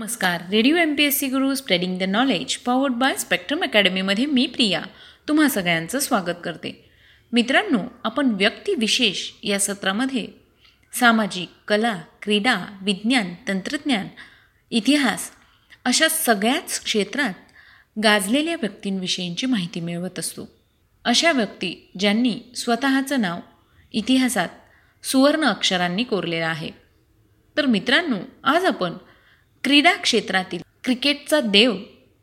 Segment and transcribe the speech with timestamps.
[0.00, 0.42] नमस्कार.
[0.50, 4.82] Radio M P S C Guru spreading the knowledge powered by Spectrum अकॅडमीमध्ये मी प्रिया.
[5.28, 6.90] तुम्हा सगळ्यांचं स्वागत करते.
[7.32, 10.26] मित्रांनो आपण व्यक्तिविशेष या सत्रामध्ये
[10.92, 14.08] सामाजिक कला क्रीडा विज्ञान तंत्रज्ञान
[14.70, 15.30] इतिहास
[15.84, 17.34] अशा सगळ्याच क्षेत्रात
[18.04, 20.50] गाजलेल्या व्यक्तींविषयींची माहिती मिळवत असतो.
[21.04, 23.38] अशा व्यक्ती ज्यांनी स्वतःचं नाव
[23.92, 24.48] इतिहासात
[25.02, 26.70] सुवर्ण अक्षरांनी कोरलेलं आहे.
[27.56, 28.92] तर मित्रांनो आज आपण
[29.64, 31.76] क्रीडा क्षेत्रातील क्रिकेटचा देव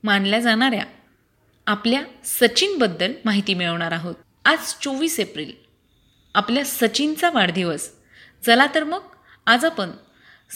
[0.03, 0.83] मानल्या जाणाऱ्या
[1.67, 4.15] आपल्या सचिनबद्दल माहिती मिळवणार आहोत.
[4.45, 5.51] आज चोवीस एप्रिल.
[6.35, 7.89] आपल्या सचिनचा वाढदिवस.
[8.45, 9.01] चला तर मग
[9.45, 9.89] आज आपण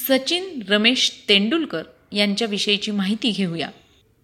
[0.08, 3.70] सचिन रमेश तेंडुलकर यांच्याविषयीची माहिती घेऊया.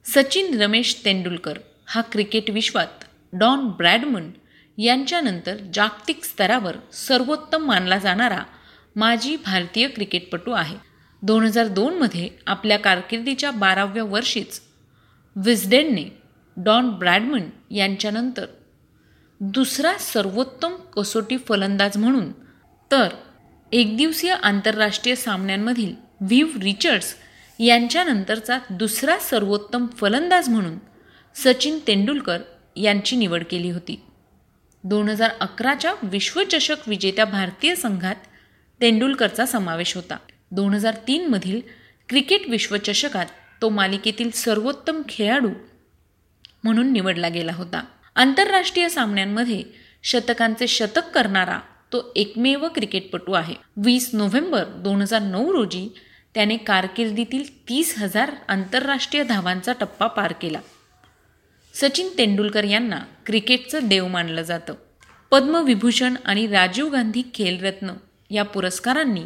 [0.05, 4.31] सचिन रमेश तेंडुलकर हा क्रिकेट विश्वात डॉन ब्रॅडमन
[4.77, 8.43] यांच्यानंतर जागतिक स्तरावर सर्वोत्तम मानला जाणारा
[8.95, 10.86] माजी भारतीय क्रिकेटपटू आहे.
[11.21, 14.61] दोन हजार दोनमध्ये आपल्या कारकिर्दीच्या बाराव्या वर्षीच
[15.35, 16.03] विस्डेनने
[16.57, 18.45] डॉन ब्रॅडमन यांच्यानंतर
[19.39, 22.31] दुसरा सर्वोत्तम कसोटी फलंदाज म्हणून
[22.91, 23.07] तर
[23.71, 27.15] एकदिवसीय आंतरराष्ट्रीय सामन्यांमधील व्हीव रिचर्ड्स
[27.59, 30.77] यांच्यानंतरचा दुसरा सर्वोत्तम फलंदाज म्हणून
[31.35, 32.41] सचिन तेंडुलकर
[32.75, 34.01] यांची निवड केली होती.
[34.83, 38.15] दोन हजार अकराच्या विश्वचषक विजेत्या भारतीय संघात
[38.81, 40.17] तेंडुलकरचा समावेश होता.
[40.51, 41.61] दोन हजार तीनमधील
[42.09, 43.25] क्रिकेट विश्वचषकात
[43.61, 45.49] तो मालिकेतील सर्वोत्तम खेळाडू
[46.63, 47.83] म्हणून निवडला गेला होता.
[48.15, 49.63] आंतरराष्ट्रीय सामन्यांमध्ये
[50.03, 51.59] शतकांचे शतक करणारा
[51.93, 53.55] तो एकमेव क्रिकेटपटू आहे.
[53.77, 55.93] वीस नोव्हेंबर दोन हजार नऊ रोजी
[56.33, 60.59] त्याने कारकिर्दीतील तीस हजार आंतरराष्ट्रीय धावांचा टप्पा पार केला.
[61.73, 64.73] सचिन तेंडुलकर यांना क्रिकेटचं देव मानलं जातं.
[65.31, 67.93] पद्मविभूषण आणि राजीव गांधी खेलरत्न
[68.29, 69.23] या पुरस्कारांनी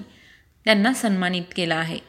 [0.66, 2.00] त्यांना सन्मानित केला आहे.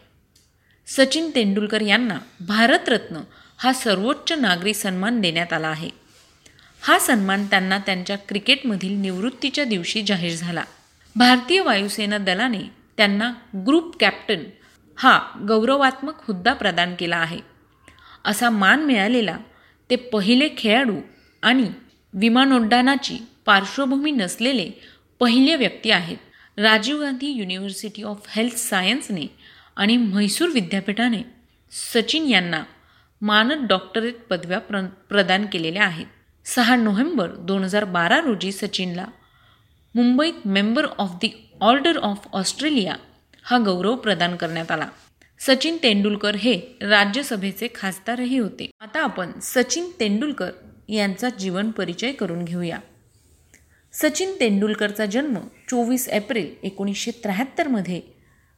[0.87, 3.21] सचिन तेंडुलकर यांना भारतरत्न
[3.59, 5.91] हा सर्वोच्च नागरी सन्मान देण्यात आला आहे.
[6.81, 10.65] हा सन्मान त्यांना त्यांच्या क्रिकेटमधील निवृत्तीच्या दिवशी जाहीर झाला.
[11.17, 12.63] भारतीय वायुसेना दलाने
[12.97, 13.33] त्यांना
[13.67, 14.45] ग्रुप कॅप्टन
[14.97, 17.41] हा गौरवात्मक हुद्दा प्रदान केला आहे.
[18.25, 19.39] असा मान मिळालेला
[19.91, 20.97] ते पहिले खेळाडू
[21.43, 21.71] आणि
[22.13, 24.71] विमानोड्डाणाची पार्श्वभूमी नसलेले
[25.21, 26.17] पहिले व्यक्ती आहेत.
[26.57, 29.27] Rajiv Gandhi university of health सायन्सने
[29.77, 31.23] आणि म्हैसूर विद्यापीठाने
[31.71, 32.63] सचिन यांना
[33.21, 36.07] मानद डॉक्टरेट पदव्या प्र प्रदान केलेल्या आहेत.
[36.45, 39.07] सहा नोव्हेंबर दोन हजार बारा रोजी सचिनला
[39.95, 42.95] मुंबईत member of the Order of Australia
[43.43, 44.89] हा गौरव प्रदान करण्यात आला.
[45.41, 48.71] सचिन तेंडुलकर हे राज्यसभेचे खासदारही होते.
[48.81, 50.51] आता आपण सचिन तेंडुलकर
[50.89, 52.79] यांचा जीवन परिचय करून घेऊया.
[53.93, 55.37] सचिन तेंडुलकरचा जन्म
[55.73, 58.01] चोवीस एप्रिल एकोणीसशे त्र्याहत्तरमध्ये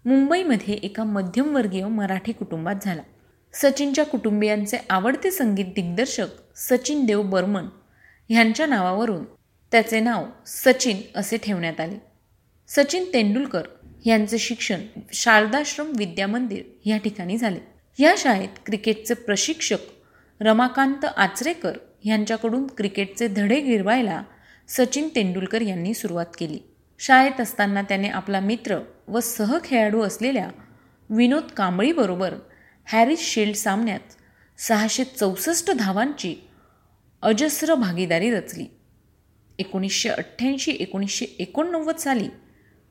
[0.04, 3.02] मुंबईमध्ये एका मध्यमवर्गीय मराठी कुटुंबात झाला.
[3.54, 6.26] सचिनच्या कुटुंबियांचे आवडते संगीत दिग्दर्शक
[6.56, 7.66] सचिन देव बर्मन
[8.28, 9.24] ह्यांच्या नावावरून
[9.72, 11.96] त्याचे नाव सचिन असे ठेवण्यात आले.
[12.68, 13.62] सचिन तेंडुलकर
[14.06, 14.80] यांचे शिक्षण
[15.12, 17.60] शारदाश्रम विद्यामंदिर या ठिकाणी झाले.
[17.98, 19.78] या शाळेत क्रिकेटचे प्रशिक्षक
[20.40, 24.22] रमाकांत आचरेकर यांच्याकडून क्रिकेटचे धडे गिरवायला
[24.68, 26.73] सचिन तेंडुलकर यांनी सुरुवात केली.
[27.06, 28.78] शाळेत असताना त्याने आपला मित्र
[29.08, 30.48] व सहखेळाडू असलेल्या
[31.10, 32.34] विनोद कांबळीबरोबर
[32.84, 34.14] हॅरिस शिल्ड सामन्यात
[34.58, 36.48] सहाशे चौसष्ट धावांची
[37.22, 38.66] अजस्र भागीदारी रचली.
[39.58, 42.28] एकोणीसशे अठ्ठ्याऐंशी एकोणीसशे एकोणनव्वद साली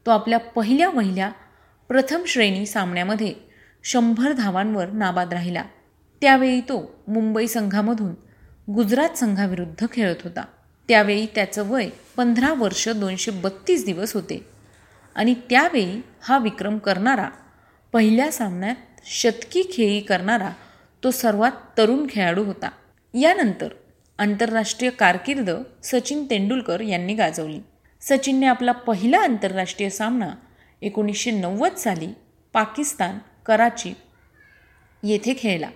[0.05, 1.31] तो आपल्या पहिल्या वहिल्या
[1.87, 3.33] प्रथम श्रेणी सामन्यामध्ये
[3.83, 5.63] शंभर धावांवर नाबाद राहिला.
[6.21, 8.13] त्यावेळी तो मुंबई संघामधून
[8.73, 10.45] गुजरात संघाविरुद्ध खेळत होता.
[10.87, 14.45] त्यावेळी त्याचं वय पंधरा वर्ष दोनशे बत्तीस दिवस होते.
[15.15, 17.29] आणि त्यावेळी हा विक्रम करणारा
[17.93, 20.49] पहिल्या सामन्यात शतकी खेळी करणारा
[21.03, 22.69] तो सर्वात तरुण खेळाडू होता.
[23.13, 23.67] यानंतर
[24.17, 25.49] आंतरराष्ट्रीय कारकीर्द
[25.83, 27.59] सचिन तेंडुलकर यांनी गाजवली.
[28.01, 30.29] सचिनने आपला पहिला आंतरराष्ट्रीय सामना
[30.81, 32.07] एकोणीसशे नव्वद साली
[32.53, 33.93] पाकिस्तान कराची
[35.03, 35.69] येथे खेळला.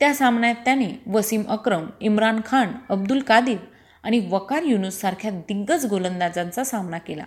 [0.00, 3.56] त्या सामन्यात त्याने वसीम अक्रम इम्रान खान अब्दुल कादिर
[4.02, 7.24] आणि वकार युनुससारख्या दिग्गज गोलंदाजांचा सामना केला.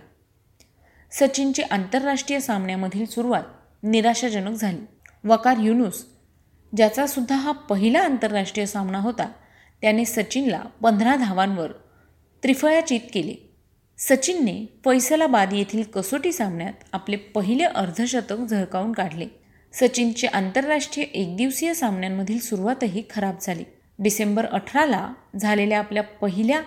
[1.10, 3.42] सचिनची आंतरराष्ट्रीय सामन्यामधील सुरुवात
[3.82, 4.84] निराशाजनक झाली.
[5.24, 6.06] वकार युनुस
[6.76, 9.32] ज्याचा सुद्धा हा पहिला आंतरराष्ट्रीय सामना होता
[9.80, 11.72] त्याने सचिनला पंधरा धावांवर
[12.42, 13.34] त्रिफळाचित केले.
[13.98, 19.26] सचिनने फैसलाबाद येथील कसोटी सामन्यात आपले पहिले अर्धशतक झळकावून काढले.
[19.72, 23.64] सचिनची आंतरराष्ट्रीय एकदिवसीय सामन्यांमधील सुरुवातही खराब झाली.
[23.98, 26.60] डिसेंबर अठराला झालेल्या आपल्या पहिल्या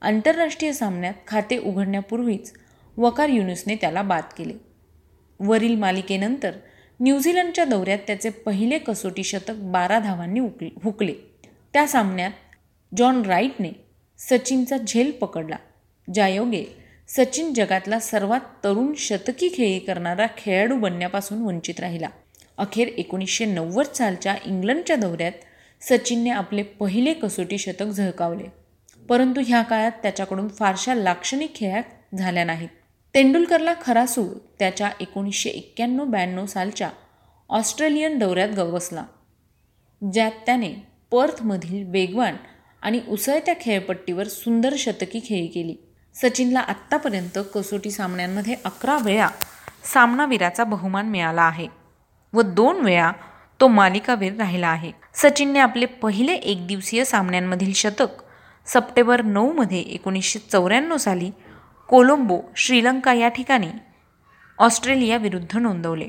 [0.00, 2.52] आंतरराष्ट्रीय सामन्यात खाते उघडण्यापूर्वीच
[2.96, 4.52] वकार युनुसने त्याला बाद केले.
[5.40, 6.52] वरील मालिकेनंतर
[7.00, 11.14] न्यूझीलंडच्या दौऱ्यात त्याचे पहिले कसोटी शतक बारा धावांनी उकले हुकले.
[11.72, 12.30] त्या सामन्यात
[12.96, 13.70] जॉन राईटने
[14.18, 15.56] सचिनचा झेल पकडला
[16.14, 16.64] ज्यायोगे
[17.08, 22.08] सचिन जगातला सर्वात तरुण शतकी खेळी करणारा खेळाडू बनण्यापासून वंचित राहिला.
[22.58, 25.32] अखेर एकोणीसशे नव्वद सालच्या इंग्लंडच्या दौऱ्यात
[25.80, 28.44] सचिनने आपले पहिले कसोटी शतक झळकावले.
[29.08, 31.82] परंतु ह्या काळात त्याच्याकडून फारशा लाक्षणिक खेळ्या
[32.18, 32.68] झाल्या नाहीत.
[33.14, 36.90] तेंडुलकरला खरा सूर त्याच्या एकोणीसशे एक्क्याण्णव ब्याण्णव सालच्या
[37.48, 39.04] ऑस्ट्रेलियन दौऱ्यात गवसला
[40.12, 40.72] ज्यात त्याने
[41.10, 42.36] पर्थमधील वेगवान
[42.82, 45.76] आणि उसळत्या खेळपट्टीवर सुंदर शतकी खेळी केली.
[46.14, 49.28] सचिनला आत्तापर्यंत कसोटी सामन्यांमध्ये अकरा वेळा
[49.84, 51.68] सामनावीराचा बहुमान मिळाला आहे
[52.32, 53.12] व दोन वेळा
[53.60, 54.92] तो मालिकावीर राहिला आहे.
[55.14, 58.22] सचिनने आपले पहिले एकदिवसीय सामन्यांमधील शतक
[58.66, 61.30] सप्टेंबर नऊमध्ये एकोणीसशे चौऱ्याण्णव साली
[61.88, 63.68] कोलंबो श्रीलंका या ठिकाणी
[64.58, 66.08] ऑस्ट्रेलियाविरुद्ध नोंदवले.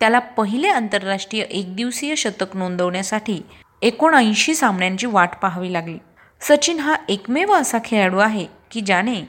[0.00, 3.40] त्याला पहिले आंतरराष्ट्रीय एकदिवसीय शतक नोंदवण्यासाठी
[3.82, 5.98] एकोणऐंशी सामन्यांची वाट पाहावी लागली.
[6.40, 9.20] सचिन हा एकमेव असा खेळाडू आहे की ज्याने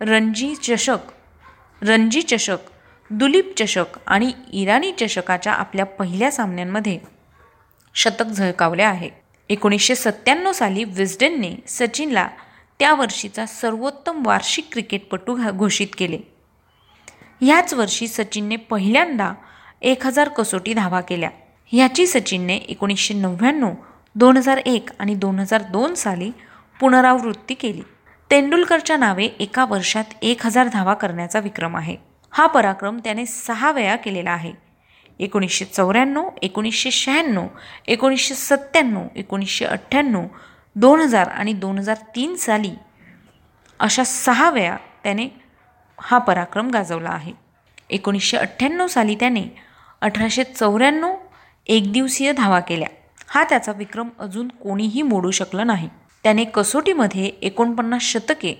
[0.00, 0.98] रणजी चषक
[1.82, 2.58] रणजी चषक
[3.10, 6.98] दुलीप चषक आणि इराणी चषकाच्या आपल्या पहिल्या सामन्यांमध्ये
[7.94, 9.10] शतक झळकावले आहे.
[9.48, 12.28] एकोणीसशे सत्त्याण्णव साली विस्डेनने सचिनला
[12.78, 16.18] त्या वर्षीचा सर्वोत्तम वार्षिक क्रिकेटपटू घोषित केले.
[17.40, 19.32] ह्याच वर्षी सचिनने पहिल्यांदा
[19.82, 21.30] एक हजार कसोटी धावा केल्या.
[21.66, 23.70] ह्याची सचिनने एकोणीसशे नव्याण्णव
[24.14, 26.30] दोन हजार एक आणि दोन हजार दोन साली
[26.80, 27.82] पुनरावृत्ती केली.
[28.30, 31.96] तेंडुलकरच्या नावे एका वर्षात एक हजार धावा करण्याचा विक्रम आहे.
[32.32, 34.52] हा पराक्रम त्याने सहा वेळा केलेला आहे.
[35.18, 37.46] एकोणीसशे चौऱ्याण्णव एकोणीसशे शहाण्णव
[37.88, 40.26] एकोणीसशे सत्त्याण्णव एकोणीसशे अठ्ठ्याण्णव
[40.76, 42.70] दोन हजार आणि दोन हजार तीन साली
[43.80, 45.28] अशा सहा वेळा त्याने
[46.00, 47.32] हा पराक्रम गाजवला आहे.
[47.90, 49.44] एकोणीसशे अठ्ठ्याण्णव साली त्याने
[50.00, 51.14] अठराशे चौऱ्याण्णव
[51.66, 52.88] एकदिवसीय धावा केल्या.
[53.28, 55.88] हा त्याचा विक्रम अजून कोणीही मोडू शकलं नाही.
[56.24, 58.54] त्याने कसोटीमध्ये एकोणपन्नास शतके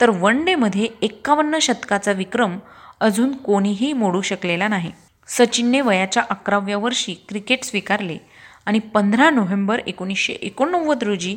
[0.00, 2.58] तर वन डेमध्ये एक्कावन्न शतकाचा विक्रम
[3.00, 4.90] अजून कोणीही मोडू शकलेला नाही.
[5.28, 8.16] सचिनने वयाच्या अकराव्या वर्षी क्रिकेट स्वीकारले
[8.66, 11.36] आणि पंधरा नोव्हेंबर एकोणीसशे एकोणनव्वद रोजी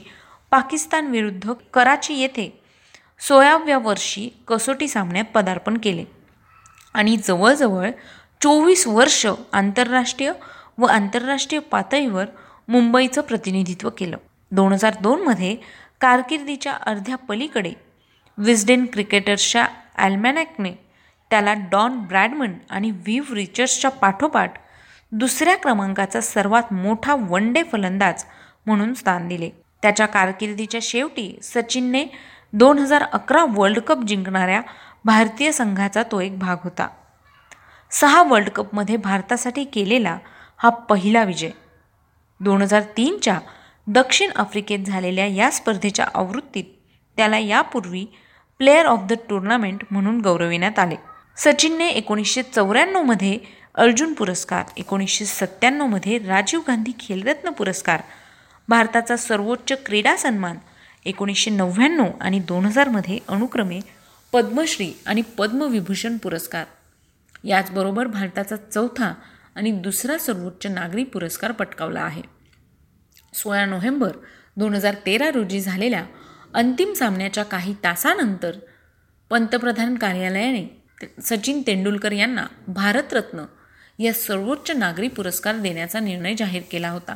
[0.51, 2.49] पाकिस्तान विरुद्ध कराची येथे
[3.27, 6.03] सोळाव्या वर्षी कसोटी सामन्यात पदार्पण केले.
[6.93, 7.89] आणि जवळजवळ
[8.41, 10.31] चोवीस वर्ष आंतरराष्ट्रीय
[10.77, 12.25] व आंतरराष्ट्रीय पातळीवर
[12.67, 14.17] मुंबईचं प्रतिनिधित्व केलं.
[14.51, 15.55] दोन हजार दोनमध्ये
[16.01, 17.73] कारकिर्दीच्या अर्ध्या पलीकडे
[18.37, 20.73] विस्डेन क्रिकेटर्सच्या ॲल्मॅनॅकने
[21.33, 24.53] त्याला डॉन ब्रॅडमन आणि व्हीव रिचर्सच्या पाठोपाठ
[25.11, 28.23] दुसऱ्या क्रमांकाचा सर्वात मोठा वन डे फलंदाज
[28.65, 29.49] म्हणून स्थान दिले.
[29.81, 32.05] त्याच्या कारकिर्दीच्या शेवटी सचिनने
[32.53, 34.61] दोन हजार अकरा वर्ल्ड कप जिंकणाऱ्या
[35.05, 36.87] भारतीय संघाचा तो एक भाग होता.
[37.91, 40.17] सहा वर्ल्ड कपमध्ये भारतासाठी केलेला
[40.57, 41.49] हा पहिला विजय.
[42.39, 43.39] दोन हजार तीनच्या
[43.87, 46.63] दक्षिण आफ्रिकेत झालेल्या या स्पर्धेच्या आवृत्तीत
[47.17, 48.05] त्याला यापूर्वी
[48.57, 50.95] प्लेअर ऑफ द टुर्नामेंट म्हणून गौरविण्यात आले.
[51.37, 53.37] सचिनने एकोणीसशे चौऱ्याण्णवमध्ये
[53.75, 58.01] अर्जुन पुरस्कार एकोणीसशे सत्त्याण्णवमध्ये राजीव गांधी खेलरत्न पुरस्कार
[58.67, 60.57] भारताचा सर्वोच्च क्रीडा सन्मान
[61.05, 63.79] एकोणीसशे नव्याण्णव आणि दोन हजारमध्ये अनुक्रमे
[64.33, 66.65] पद्मश्री आणि पद्मविभूषण पुरस्कार.
[67.43, 69.13] याचबरोबर भारताचा चौथा
[69.55, 72.21] आणि दुसरा सर्वोच्च नागरी पुरस्कार पटकावला आहे.
[73.33, 74.11] सोळा नोव्हेंबर
[74.57, 76.03] दोन हजार तेरा रोजी झालेल्या
[76.53, 78.57] अंतिम सामन्याच्या काही तासानंतर
[79.29, 80.82] पंतप्रधान कार्यालयाने
[81.21, 83.45] सचिन तेंडुलकर यांना भारतरत्न
[83.99, 87.15] या सर्वोच्च नागरी पुरस्कार देण्याचा निर्णय जाहीर केला होता.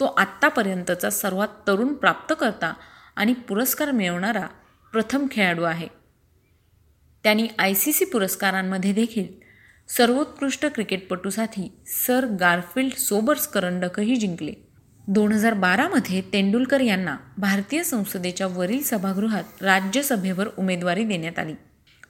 [0.00, 2.74] तो आत्तापर्यंतचा सर्वात तरुण प्राप्तकर्ता
[3.16, 4.46] आणि पुरस्कार मिळवणारा
[4.92, 5.88] प्रथम खेळाडू आहे.
[7.22, 9.26] त्यांनी आय सी सी पुरस्कारांमध्ये देखील
[9.88, 14.52] सर्वोत्कृष्ट क्रिकेटपटूसाठी सर गारफिल्ड सोबर्स करंडकही जिंकले.
[15.08, 21.54] दोन हजार बारामध्ये तेंडुलकर यांना भारतीय संसदेच्या वरील सभागृहात राज्यसभेवर उमेदवारी देण्यात आली.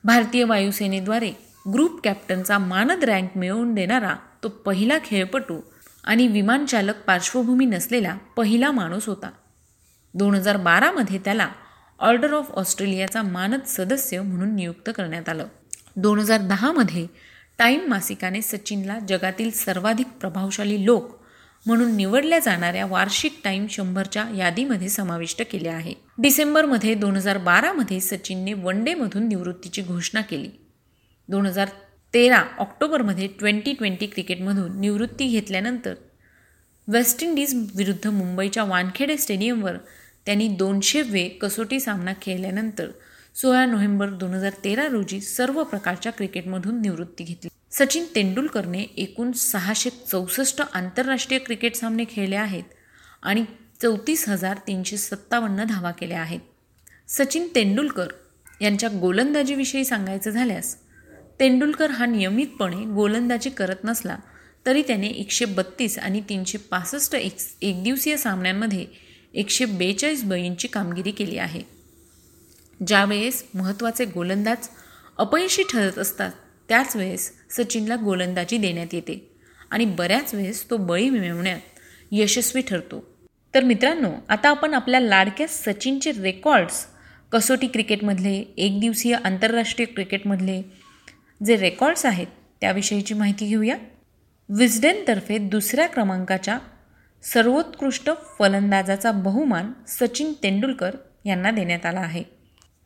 [0.05, 1.31] भारतीय वायुसेनेद्वारे
[1.73, 5.61] ग्रुप कॅप्टनचा मानद रँक मिळवून देणारा तो पहिला खेळपटू
[6.05, 9.31] आणि विमानचालक पार्श्वभूमी नसलेला पहिला माणूस होता.
[10.14, 11.49] दोन हजार बारामध्ये त्याला
[11.99, 15.47] ऑर्डर ऑफ ऑस्ट्रेलियाचा मानद सदस्य म्हणून नियुक्त करण्यात आलं.
[15.97, 17.07] दोन हजार दहामध्ये
[17.59, 21.18] टाईम मासिकाने सचिनला जगातील सर्वाधिक प्रभावशाली लोक
[21.69, 25.93] म्हणून निवडल्या जाणाऱ्या वार्षिक टाईम शंभरच्या यादीमध्ये समाविष्ट केले आहे.
[26.19, 30.49] डिसेंबरमध्ये दोन हजार बारामध्ये सचिनने वन डेमधून निवृत्तीची घोषणा केली.
[31.29, 31.69] दोन हजार
[32.15, 35.95] तेरा ऑक्टोबरमध्ये ट्वेंटी ट्वेंटी क्रिकेटमधून निवृत्ती घेतल्यानंतर
[36.89, 39.77] वेस्ट इंडिज विरुद्ध मुंबईच्या वानखेडे स्टेडियमवर
[40.27, 42.91] त्यांनी दोनशे वे कसोटी सामना खेळल्यानंतर
[43.35, 47.49] सोळा नोव्हेंबर दोन हजार तेरा रोजी सर्व प्रकारच्या क्रिकेटमधून निवृत्ती घेतली.
[47.78, 52.62] सचिन तेंडुलकरने एकूण सहाशे चौसष्ट आंतरराष्ट्रीय क्रिकेट सामने खेळले आहेत
[53.23, 53.44] आणि
[53.82, 56.40] चौतीस हजार तीनशे सत्तावन्न धावा केल्या आहेत.
[57.08, 58.06] सचिन तेंडुलकर
[58.61, 60.75] यांच्या गोलंदाजीविषयी सांगायचं झाल्यास
[61.40, 64.16] तेंडुलकर हा नियमितपणे गोलंदाजी करत नसला
[64.66, 68.87] तरी त्याने एकशे बत्तीस आणि तीनशे पासष्ट एक एकदिवसीय सामन्यांमध्ये
[69.35, 71.62] एकशे बेचाळीस बळींची कामगिरी केली आहे.
[72.87, 74.68] ज्यावेळेस महत्त्वाचे गोलंदाज
[75.18, 76.32] अपयशी ठरत असतात
[76.69, 79.31] त्याच वेळेस सचिनला गोलंदाजी देण्यात येते
[79.71, 81.61] आणि बऱ्याच वेळेस तो बळी मिळवण्यात
[82.11, 83.05] यशस्वी ठरतो.
[83.55, 86.87] तर मित्रांनो आता आपण आपल्या लाडक्या सचिनचे रेकॉर्ड्स
[87.33, 90.63] कसोटी क्रिकेटमधले एकदिवसीय आंतरराष्ट्रीय क्रिकेटमधले
[91.47, 92.27] जे रेकॉर्ड्स आहेत
[92.61, 93.77] त्याविषयीची माहिती घेऊया.
[94.49, 96.59] विजडेनतर्फे दुसऱ्या क्रमांकाच्या
[97.23, 100.91] सर्वोत्कृष्ट फलंदाजाचा बहुमान सचिन तेंडुलकर
[101.25, 102.23] यांना देण्यात आला आहे.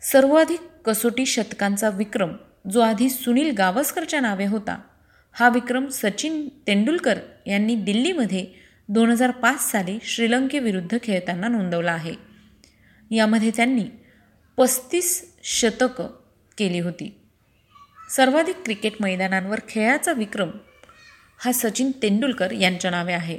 [0.03, 2.33] सर्वाधिक कसोटी शतकांचा विक्रम
[2.71, 4.78] जो आधी सुनील गावस्करच्या नावे होता.
[5.33, 8.47] हा विक्रम सचिन तेंडुलकर यांनी दिल्लीमध्ये
[8.88, 12.14] दोन हजार पाच साली श्रीलंकेविरुद्ध खेळताना नोंदवला आहे.
[13.11, 13.85] यामध्ये त्यांनी
[14.57, 16.07] पस्तीस शतकं
[16.59, 17.21] केली होती.
[18.11, 20.50] सर्वाधिक क्रिकेट मैदानांवर खेळाचा विक्रम
[21.38, 23.38] हा सचिन तेंडुलकर यांच्या नावे आहे.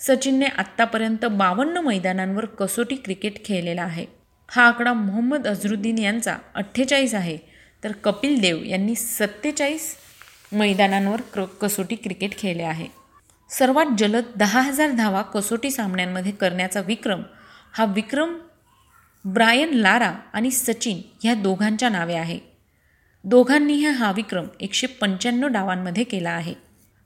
[0.00, 4.06] सचिनने आत्तापर्यंत बावन्न मैदानांवर कसोटी क्रिकेट खेळलेला आहे.
[4.50, 7.55] हा आकडा मोहम्मद अझरुद्दीन यांचा अठ्ठेचाळीस आहे.
[7.84, 9.96] तर कपिल देव यांनी सत्तेचाळीस
[10.52, 12.86] मैदानांवर क्र कसोटी क्रिकेट खेळले आहे.
[13.50, 17.22] सर्वात जलद दहा हजार धावा कसोटी सामन्यांमध्ये करण्याचा विक्रम
[17.72, 18.38] हा विक्रम
[19.24, 22.38] ब्रायन लारा आणि सचिन ह्या दोघांच्या नावे आहे.
[23.24, 26.54] दोघांनीही हा विक्रम एकशे पंच्याण्णव डावांमध्ये केला आहे.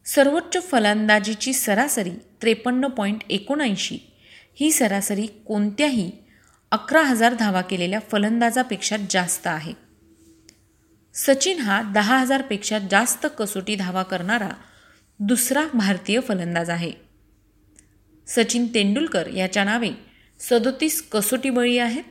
[0.07, 3.99] सर्वोच्च फलंदाजीची सरासरी त्रेपन्न पॉईंट एकोणऐंशी.
[4.55, 6.11] ही सरासरी कोणत्याही
[6.71, 9.90] अकरा हजार धावा केलेल्या फलंदाजापेक्षा जास्त आहे.
[11.15, 14.49] सचिन हा दहा हजारपेक्षा जास्त कसोटी धावा करणारा
[15.19, 16.93] दुसरा भारतीय फलंदाज आहे.
[18.27, 19.91] सचिन तेंडुलकर याच्या नावे
[20.41, 22.05] सदोतीस कसोटी बळी आहेत.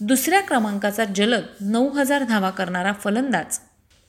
[0.00, 3.58] दुसऱ्या क्रमांकाचा जलद नऊ हजार धावा करणारा फलंदाज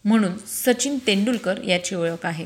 [0.06, 2.46] म्हणून सचिन तेंडुलकर याची ओळख आहे.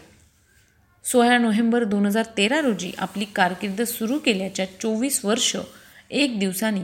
[1.03, 5.55] सोळा नोव्हेंबर दोन हजार तेरा रोजी आपली कारकीर्द सुरू केल्याच्या चोवीस वर्ष
[6.09, 6.83] एक दिवसांनी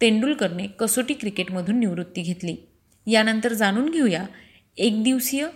[0.00, 2.56] तेंडुलकरने कसोटी क्रिकेटमधून निवृत्ती घेतली.
[3.08, 4.24] यानंतर जाणून घेऊया
[4.76, 5.48] एकदिवसीय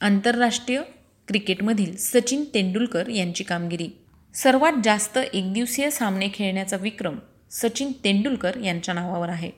[0.00, 0.82] आंतरराष्ट्रीय
[1.28, 3.88] क्रिकेटमधील सचिन तेंडुलकर यांची कामगिरी.
[4.34, 7.18] सर्वात जास्त एकदिवसीय सामने खेळण्याचा विक्रम
[7.50, 9.50] सचिन तेंडुलकर यांच्या नावावर आहे.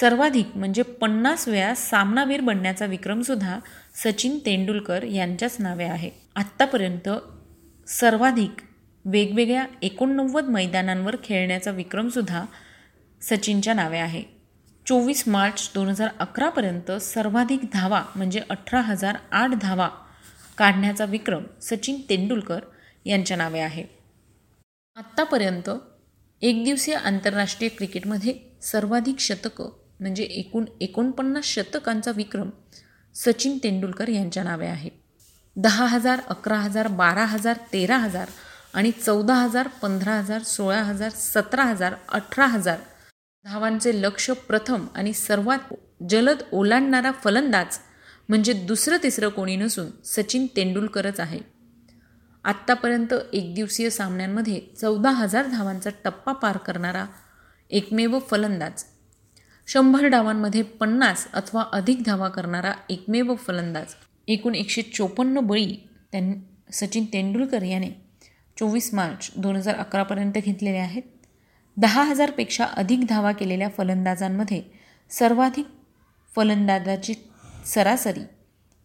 [0.00, 3.58] सर्वाधिक म्हणजे पन्नास वेळा सामनावीर बनण्याचा विक्रमसुद्धा
[3.94, 6.10] सचिन तेंडुलकर यांच्याच नावे आहे.
[6.36, 7.08] आत्तापर्यंत
[7.88, 8.50] सर्वाधिक
[9.04, 12.44] वेगवेगळ्या एकोणनव्वद मैदानांवर खेळण्याचा विक्रमसुद्धा
[13.22, 14.33] सचिनच्या नावे आहे.
[14.86, 19.88] चोवीस मार्च दोन हजार अकरापर्यंत सर्वाधिक धावा म्हणजे अठरा हजार आठ धावा
[20.58, 22.64] काढण्याचा विक्रम सचिन तेंडुलकर
[23.06, 23.84] यांच्या नावे आहे.
[24.96, 25.70] आत्तापर्यंत
[26.42, 32.50] एकदिवसीय आंतरराष्ट्रीय क्रिकेटमध्ये सर्वाधिक शतकं म्हणजे एकूण एकोणपन्नास शतकांचा विक्रम
[33.14, 34.90] सचिन तेंडुलकर यांच्या नावे आहे.
[35.56, 38.28] दहा हजार अकरा हजार बारा हजार तेरा हजार
[38.74, 42.78] आणि चौदा हजार पंधरा हजार सोळा हजार सतरा हजार अठरा हजार
[43.44, 45.74] धावांचे लक्ष प्रथम आणि सर्वात
[46.10, 47.78] जलद ओलांडणारा फलंदाज
[48.28, 51.38] म्हणजे दुसरं तिसरं कोणी नसून सचिन तेंडुलकरच आहे.
[52.44, 57.04] आत्तापर्यंत एकदिवसीय सामन्यांमध्ये चौदा हजार धावांचा टप्पा पार करणारा
[57.70, 58.84] एकमेव फलंदाज.
[59.66, 63.94] शंभर डावांमध्ये पन्नास अथवा अधिक धावा करणारा एकमेव फलंदाज.
[64.28, 65.76] एकूण एकशे चोपन्न बळी
[66.12, 66.32] त्यां
[66.72, 67.90] सचिन तेंडुलकर याने
[68.56, 71.02] चोवीस मार्च दोन हजार अकरापर्यंत घेतलेले आहेत.
[71.76, 74.62] दहा हजारपेक्षा अधिक धावा केलेल्या फलंदाजांमध्ये
[75.10, 75.66] सर्वाधिक
[76.36, 77.14] फलंदाजाची
[77.66, 78.20] सरासरी.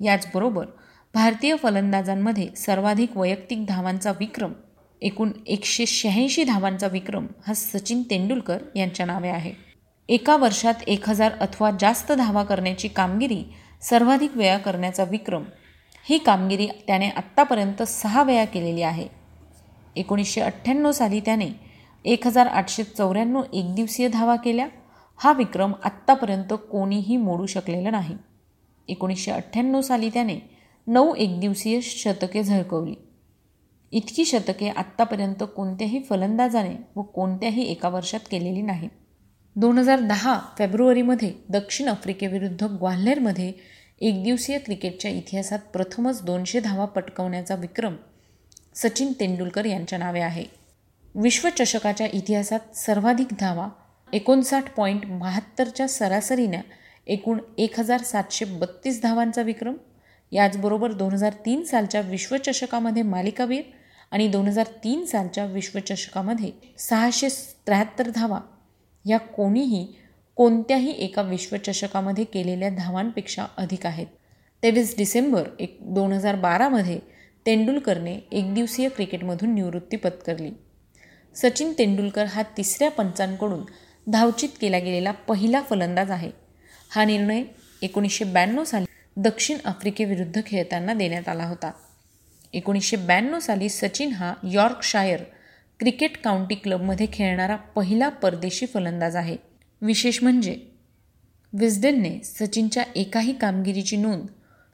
[0.06, 0.66] याचबरोबर
[1.14, 4.54] भारतीय फलंदाजांमध्ये सर्वाधिक वैयक्तिक धावांचा विक्रम
[5.02, 9.54] एकूण एकशे शहाऐंशी धावांचा विक्रम हा सचिन तेंडुलकर यांच्या नावे आहे.
[10.10, 13.44] एका वर्षात एक हजार अथवा जास्त धावा करण्याची कामगिरी
[13.82, 15.44] सर्वाधिक वेळा करण्याचा विक्रम
[16.10, 19.08] ही कामगिरी त्याने आत्तापर्यंत सहा वेळा केलेली आहे.
[19.96, 21.69] एकोणीसशे अठ्ठ्याण्णव साली त्याने
[22.06, 24.68] एक हजार आठशे चौऱ्याण्णव एकदिवसीय धावा केल्या.
[25.16, 28.16] हा विक्रम आत्तापर्यंत कोणीही मोडू शकलेला नाही.
[28.88, 30.40] एकोणीसशे अठ्ठ्याण्णव साली त्याने
[30.88, 32.94] नऊ एकदिवसीय शतके झळकवली.
[33.92, 38.90] इतकी शतके आत्तापर्यंत कोणत्याही फलंदाजाने व कोणत्याही एका वर्षात केलेली नाही.
[39.56, 43.54] दोन हजार दहा फेब्रुवारीमध्ये दक्षिण आफ्रिकेविरुद्ध ग्वाल्हेरमध्ये
[44.02, 47.96] एकदिवसीय क्रिकेटच्या इतिहासात प्रथमच दोनशे धावा पटकवण्याचा विक्रम
[48.76, 50.59] सचिन तेंडुलकर यांच्या नावे आहे.
[51.16, 53.68] विश्वचषकाच्या इतिहासात सर्वाधिक धावा
[54.14, 56.62] एकोणसाठ पॉईंट बहात्तरच्या सरासरीनं
[57.08, 59.76] एकूण एक हजार सातशे बत्तीस धावांचा विक्रम
[60.32, 63.64] याचबरोबर दोन हजार तीन सालच्या विश्वचषकामध्ये मालिकावीर
[64.12, 67.28] आणि दोन हजार तीन सालच्या विश्वचषकामध्ये सहाशे
[67.66, 68.40] त्र्याहत्तर धावा.
[69.06, 69.86] या कोणीही
[70.38, 74.08] कोणत्याही एका विश्वचषकामध्ये केलेल्या धावांपेक्षा अधिक आहेत.
[74.64, 77.00] तेवीस डिसेंबर एक दोन हजार बारामध्ये
[77.46, 80.52] तेंडुलकरने एकदिवसीय क्रिकेटमधून निवृत्ती पत्करली.
[81.42, 83.64] सचिन तेंडुलकर हा तिसऱ्या पंचांकडून
[84.08, 86.32] धावचित केला गेलेला पहिला फलंदाज आहे.
[86.92, 87.44] हा निर्णय
[87.82, 88.86] एकोणीसशे ब्याण्णव साली
[89.18, 91.72] दक्षिण आफ्रिकेविरुद्ध खेळताना देण्यात आला होता.
[92.54, 95.24] एकोणीसशे ब्याण्णव साली सचिन हा यॉर्कशायर
[95.80, 99.36] क्रिकेट काउंटी क्लबमध्ये खेळणारा पहिला परदेशी फलंदाज आहे.
[99.82, 100.58] विशेष म्हणजे
[101.54, 104.26] विस्डनने सचिनच्या एकाही कामगिरीची नोंद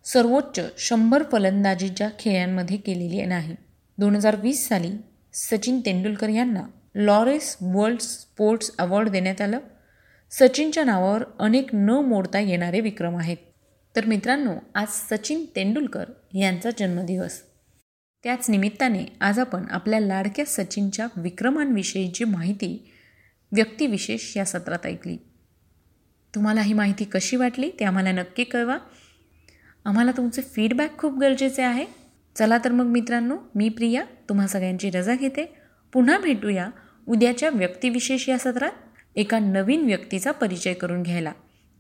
[0.05, 3.55] सर्वोच्च शंभर फलंदाजीच्या खेळांमध्ये केलेली नाही.
[3.97, 4.89] दोन हजार वीस साली
[5.37, 6.63] सचिन तेंडुलकर यांना
[6.95, 9.59] लॉरेस वर्ल्ड स्पोर्ट्स अवॉर्ड देण्यात आलं.
[10.31, 13.37] सचिनच्या नावावर अनेक न मोडता येणारे विक्रम आहेत.
[13.95, 17.41] तर मित्रांनो आज सचिन तेंडुलकर यांचा जन्मदिवस.
[18.23, 22.91] त्याच निमित्ताने आज आपण आपल्या लाडक्या सचिनच्या विक्रमांविषयीची माहिती
[23.51, 25.17] व्यक्तिविशेष या सत्रात ऐकली.
[26.35, 28.77] तुम्हाला ही माहिती कशी वाटली ते आम्हाला नक्की कळवा.
[29.85, 32.04] आम्हाला तुमचे फीडबॅक खूप गरजेचे आहे.
[32.35, 35.45] चला तर मग मित्रांनो मी प्रिया तुम्हा सगळ्यांची रजा घेते.
[35.93, 36.69] पुन्हा भेटूया
[37.07, 38.71] उद्याच्या व्यक्तिविशेष या सत्रात
[39.15, 41.31] एका नवीन व्यक्तीचा परिचय करून घ्यायला.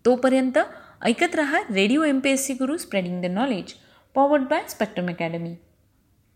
[0.05, 0.57] तोपर्यंत
[1.01, 3.73] ऐकत रहा radio M P S C Guru spreading the knowledge
[4.15, 5.55] powered by Spectrum Academy